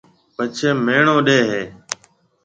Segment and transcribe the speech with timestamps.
[0.35, 1.63] پڇيَ ميڻيو ڏَي ھيََََ